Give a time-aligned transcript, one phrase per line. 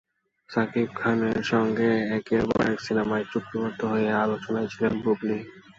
[0.49, 5.37] শাকিব খানের সঙ্গে একের পর এক সিনেমায় চুক্তিবদ্ধ হয়ে আলোচনায় ছিলেন বুবলী।